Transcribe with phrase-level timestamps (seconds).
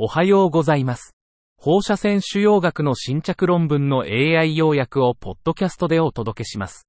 [0.00, 1.16] おはようございます。
[1.56, 6.86] 放射線腫瘍学の新着論文の AI 要約をポッドキャストでお届けします。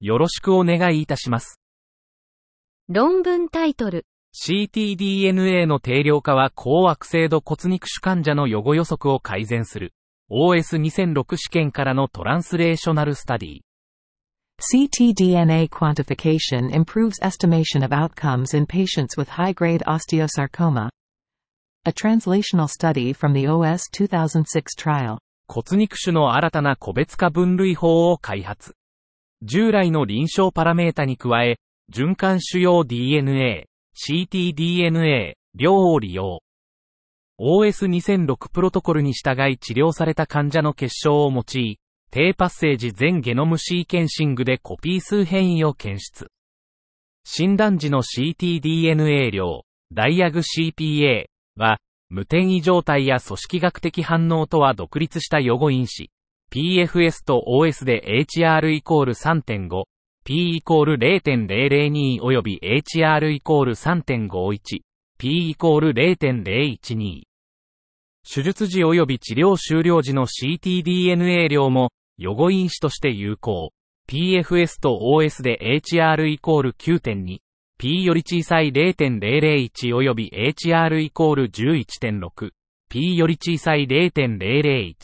[0.00, 1.60] よろしくお願いいたします。
[2.88, 4.04] 論文タイトル、
[4.34, 9.92] ctDNA の定量化は高悪性度骨肉腫患者の予後予測を改善する。
[10.28, 13.60] OS2006 試験からのトランスレーショナルスタディ。
[14.74, 20.88] ctDNA quantification improves estimation of outcomes in patients with high-grade osteosarcoma.
[21.84, 25.18] A translational study from the OS 2006 trial.
[25.46, 28.74] 骨肉腫の新たな個別化分類法を開発。
[29.42, 31.58] 従来の臨床パラメータに加え、
[31.92, 36.40] 循環腫瘍 DNA、ctDNA、両を利用。
[37.40, 41.78] OS2006 プロトコルに従い治療された患者の結晶を用い、
[42.10, 46.26] 低パッセージ全ゲノムシーケンシングでコピー数変異を検出。
[47.24, 51.26] 診断時の ctDNA 量、ダイアグ CPA
[51.58, 56.10] は、無転移状態や組織学的反応とは独立した予後因子。
[56.50, 59.82] PFS と OS で HR イコール3.5、
[60.24, 64.80] P イコール0.002及び HR イコール3.51、
[65.18, 67.22] P イコール0.012。
[68.30, 73.72] 手術時及び治療終了時の ctDNA 量も予後因子として有効。
[74.08, 77.38] PFS と OS で HR イコール9.2、
[77.80, 82.50] P より小さい0.001及び HR イコール11.6、
[82.90, 84.94] P より小さい0.001。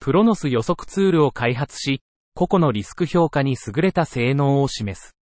[0.00, 2.02] プロノス予測ツールを開発し、
[2.34, 5.14] 個々のリスク評価に優れた性能を示す。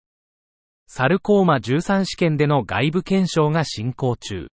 [0.88, 4.48] サルコーマ13試験での外部検証が進行中。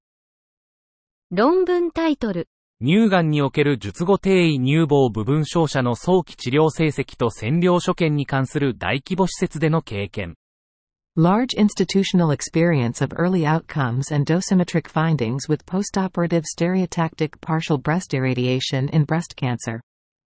[1.30, 2.48] 論文タイトル、
[2.82, 10.34] 乳がんにおける術後転移乳房部分照射の早期治療成績と占領所見に関する大規模施設での経験。
[11.18, 19.06] Large institutional experience of early outcomes and dosimetric findings with postoperative stereotactic partial breast irradiation in
[19.06, 19.80] breast cancer.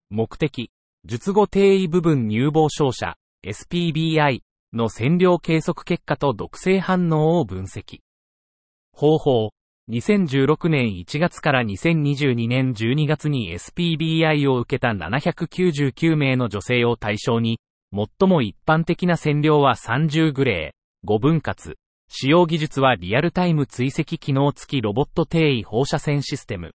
[0.09, 0.69] 目的、
[1.05, 4.41] 術後転移部分乳房照射、SPBI
[4.73, 7.99] の占領計測結果と毒性反応を分析。
[8.91, 9.51] 方法、
[9.89, 17.61] 2016年1月から2022年12月に SPBI を受けた799名の女性を対象に、
[17.93, 21.77] 最も一般的な占領は30グレー、5分割。
[22.09, 26.73] 使用技術はリアルタイム追跡機能付きロボット転移放射線システム。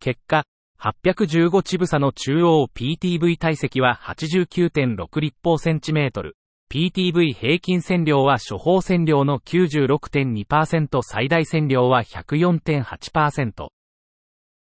[0.00, 0.44] 結果、
[0.80, 6.36] 815チブ差の中央 PTV 体積は89.6立方センチメートル。
[6.72, 13.68] PTV 平均線量は処方線量の96.2%最大線量は104.8%。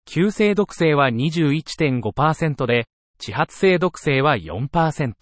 [0.05, 2.87] 急性毒性は21.5%で、
[3.19, 5.13] 地発性毒性は4%。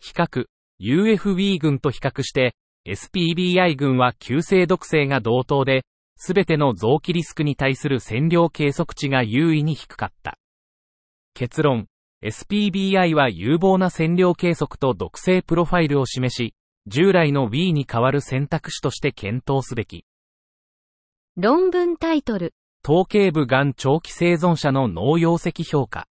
[0.00, 0.46] 比較、
[0.82, 2.56] UFB 群と比較して、
[2.88, 5.84] SPBI 群は急性毒性が同等で、
[6.16, 10.38] すべての臓器リスクに対する占領計測値が優位に低かった。
[11.34, 11.86] 結論、
[12.24, 16.54] SPBI は有望な占領計測と毒性プロファイルを示し、
[16.88, 20.04] 従来の Wii に代わる選択肢として検討すべき。
[21.36, 26.08] 論文タイトル、頭頸部がん長期生存者の脳溶石評価。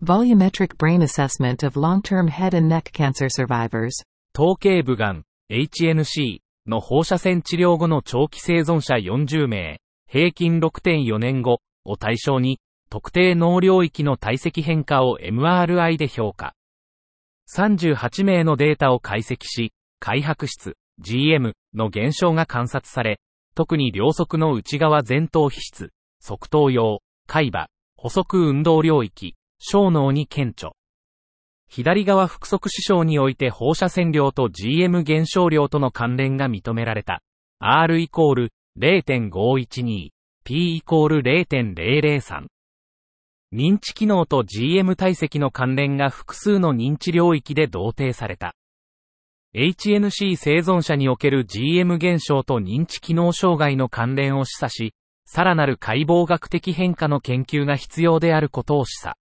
[0.00, 3.90] Volumetric brain assessment of long-term head and neck cancer survivors.
[4.32, 6.38] 頭頸部がん HNC
[6.68, 12.60] の放射線治療後の長期生存者40名、平均6.4年後を対象に、
[12.90, 16.54] 特定脳領域の体積変化を MRI で評価。
[17.52, 23.18] 38名のデータを解析し、開白質、GM の減少が観察され、
[23.56, 27.66] 特に両側の内側前頭皮質、側頭葉、海馬、
[27.96, 30.72] 補足運動領域、小脳に顕著。
[31.68, 37.22] 左側腹側視床において放射線量と GM 減少量との関連が認められた。
[37.58, 40.10] R イコール0.512、
[40.44, 42.46] P イコール0.003。
[43.52, 48.54] 認知機能と GM 体積の関連が複数の認知領域で同定された。
[49.54, 59.14] HNC 生存者における GM 減少と認知機能障害の関連を示唆し、さらなる解剖学的変化の研究が必要であることを示唆。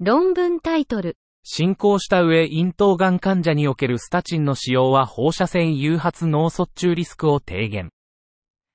[0.00, 7.90] 論文タイトル、進行した上、咽頭がん患者におけるスタチンの使用は放射線誘発脳卒中リスクを低減。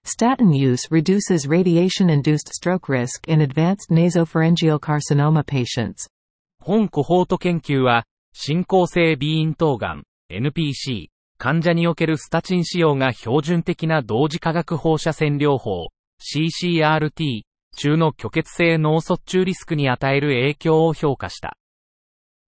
[0.05, 6.09] Statin use reduces radiation-induced stroke risk in advanced nasopharyngeal carcinoma patients.
[6.59, 8.03] 本コホート研究は、
[8.33, 15.87] 進行性 B 咽頭がん、NPC、患者におけるスタチン使用が標準的な同時化学放射線療法、
[16.19, 17.43] CCRT、
[17.73, 21.57] 中の虚血性脳卒中リスクに与える影響を評価した。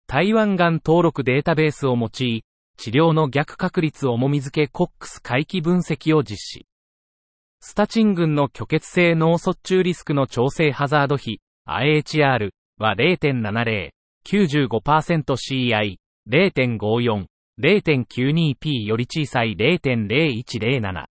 [0.06, 2.44] 台湾がん登録データベースを用い、
[2.76, 6.66] 治療の逆確率重み付けコックス回帰分析を実施。
[7.60, 13.90] スタチン群の虚血性脳卒中リスクの調整ハザード比、IHR は0.70、
[14.24, 15.96] 95%CI、
[16.28, 17.26] 0.54、
[17.60, 21.06] 0.92P より小さい0.0107。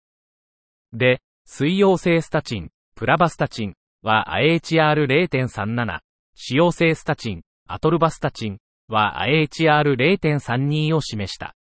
[0.91, 5.99] で、水溶性スタチン、プラバスタチンは IHR0.37、
[6.35, 8.57] 使用性スタチン、アトルバスタチン
[8.89, 11.55] は IHR0.32 を示した。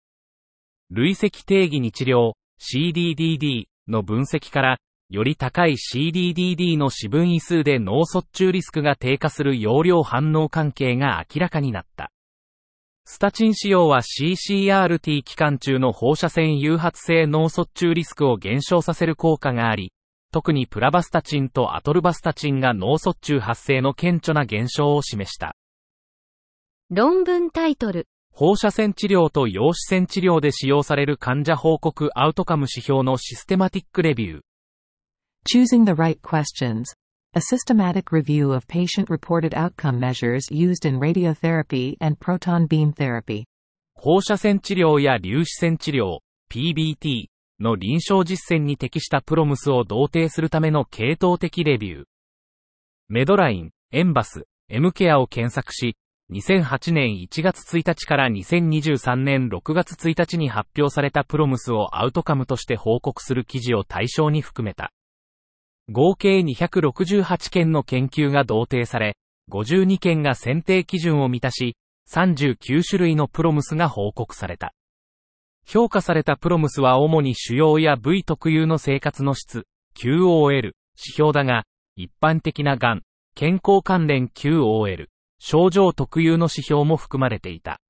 [0.90, 4.78] 累積定義に治療、CDDD の分析から、
[5.08, 12.10] より高い CDDD の四分位数で脳卒中リスクが低下する容量反応関係が明らかになった。
[13.04, 19.92] スタチン使用は CCRT 期間中の放射線誘発性脳卒中リスクを減少させる効果があり、
[20.32, 25.54] 特にプラバスタチンとアトルバスタチンが脳卒中発生の顕著な減少を示した。
[26.90, 28.08] 論文タイトル。
[28.32, 34.40] 放射線治療と陽子線治療で使用される患者報告アウトカム指標のシステマティックレビュー。
[35.46, 36.84] Choosing the right questions.
[37.34, 43.44] A systematic review of patient-reported outcome measures used in radiotherapy and proton beam therapy.
[43.94, 46.20] 放射線治療や粒子線治療、
[46.50, 47.31] PBT
[47.62, 52.04] の臨床実践に適したプロムスを同定するための系統的レビュー。
[53.08, 55.96] メドライン、エンバス、エムケアを検索し、
[56.32, 64.92] 2008年1月1日から2023年6月1日に発表されたプロムスをアウトカムとして報告する記事を対象に含めた。
[65.90, 69.16] 合計268件の研究が同定され、
[69.50, 71.76] 52件が選定基準を満たし、
[72.10, 74.72] 39種類のプロムスが報告された。
[75.66, 79.64] 評価されたプロムスは主に腫瘍や部位特有の生活の質、
[79.96, 81.64] QOL、指標だが、
[81.96, 83.02] 一般的な癌、
[83.34, 85.06] 健康関連 QOL、
[85.38, 87.80] 症状特有の指標も含まれていた。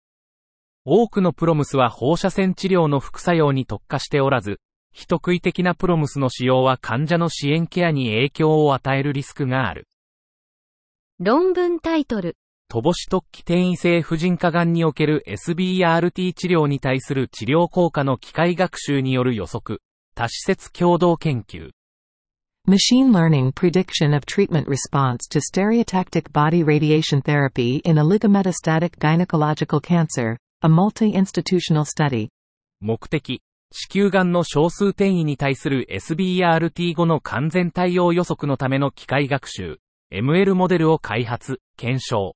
[0.85, 4.61] 多くのプロムスは放射線治療の副作用に特化しておらず、
[4.93, 9.87] 非特異的なプロムスの使用は患者の支援ケアに影響を与えるリスクがある。
[11.19, 12.37] 論文タイトル。
[12.73, 19.83] 乏し突起転移性婦人科がんにおける SBRT 治療に対する治療効果の機械学習による予測、
[20.15, 21.69] 多施設共同研究。
[22.67, 30.69] Machine learning prediction of treatment response to stereotactic body radiation therapy in oligometastatic gynecological cancer, a
[30.71, 32.31] multi-institutional study.
[32.81, 39.77] 目的、子宮癌の少数転移に対する SBRT 後の完全対応予測のための機械学習、
[40.11, 42.35] ML モデルを開発、検証。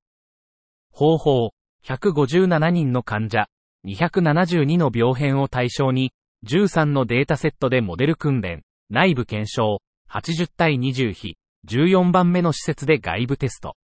[0.97, 1.51] 方法、
[1.85, 3.45] 157人の患者、
[3.85, 6.11] 272の病変を対象に、
[6.47, 9.77] 13のデータセットでモデル訓練、内部検証、
[10.09, 11.37] 80対20比、
[11.69, 13.75] 14番目の施設で外部テスト。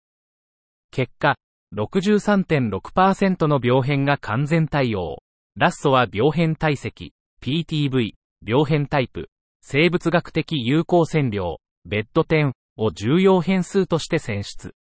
[0.90, 1.36] 結果、
[1.76, 5.18] 63.6%の病変が完全対応。
[5.56, 7.14] ラストは病変体積、
[7.44, 8.14] PTV、
[8.44, 9.30] 病変タイプ、
[9.62, 14.74] 生物学的有効線量、ベッド点を重要変数として選出。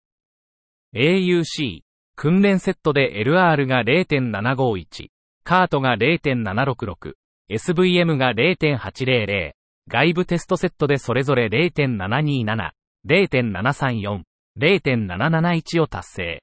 [0.95, 1.83] AUC、
[2.17, 5.09] 訓練セットで LR が0.751、
[5.45, 7.15] カートが0.766、
[7.51, 9.53] SVM が0.800、
[9.89, 12.71] 外部テストセットでそれぞれ0.727、
[13.07, 14.23] 0.734、
[14.59, 16.43] 0.771を達成。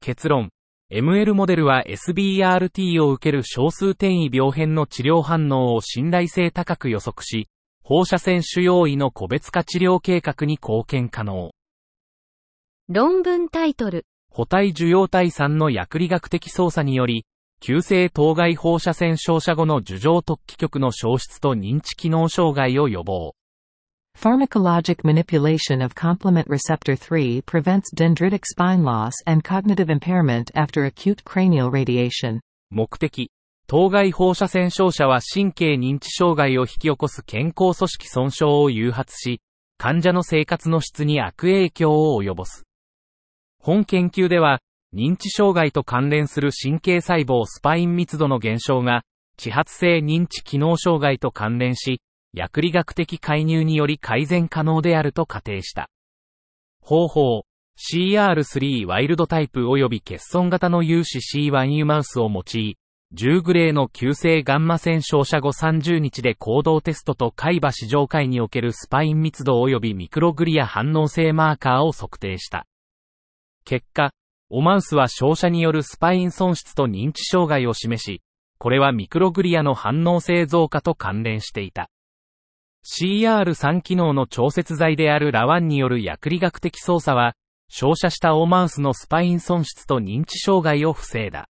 [0.00, 0.50] 結論。
[0.92, 7.48] ML モデルは SBRT を受ける少数転移病変の治療反応を信頼性高く予測し、
[7.82, 11.52] 放射線腫瘍位の個別化治療計画に貢献可能。
[12.88, 14.04] 論文タイトル。
[14.36, 17.24] 補体受容体3の薬理学的操作により、
[17.60, 23.36] 急性当該放射線照射後の樹状突起局の消失と認知機能障害を予防。
[24.18, 31.70] Pharmacologic manipulation of complement receptor 3 prevents dendritic spine loss and cognitive impairment after acute cranial
[31.70, 32.40] radiation.
[32.70, 33.30] 目的。
[33.68, 39.40] 当該放射線照射は神経認知障害を引き起こす健康組織損傷を誘発し、
[39.78, 42.64] 患者の生活の質に悪影響を及ぼす。
[43.64, 44.60] 本研究では、
[44.94, 49.04] 認知障害と関連する神経細胞スパイン密度の減少が、
[49.38, 52.02] 揮発性認知機能障害と関連し、
[52.34, 55.88] 薬理学的介入により改善可能であると仮定した。
[56.82, 57.46] 方法、
[57.78, 62.76] CR3 ワイルドタイプ及び欠損型の有志 C1U マウスを用い、
[63.14, 72.66] 10グレーの急性ガンマ線照射後30日で行動テストと海馬市場界におけるスパイン密度及びミクログリア反応性マーカーを測定した。
[73.64, 74.12] 結果、
[74.50, 78.22] オマウスは照射によるスパイン損失と認知障害を示し、
[78.58, 81.90] これはミクログリアの反応性増加と関連していた。
[82.84, 87.34] CR3 機能の調節剤であるラワンによる薬理学的操作は、
[87.68, 91.48] 照射したオマウスのスパイン損失と認知障害を防いだ。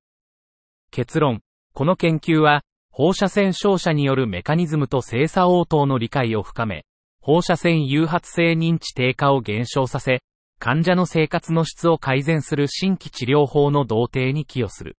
[0.91, 1.41] 結論、
[1.73, 6.83] この研究は、放射線照射によるメカニズムと精査応答の理解を深め、
[7.21, 10.21] 放射線誘発性認知低下を減少させ、
[10.63, 14.95] 患者の生活の質を改善する新規治療法の同定に寄与する。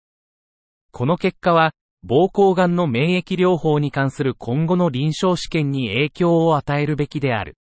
[0.92, 1.72] この結果は、
[2.06, 7.56] 膀胱がんの免疫療法に関する今後の臨床試験に影響を与えるべきである。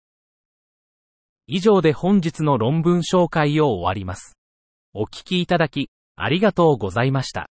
[1.47, 4.37] 以上で本日の論文紹介を終わります。
[4.93, 7.49] お聞きいただき、ありがとうございました。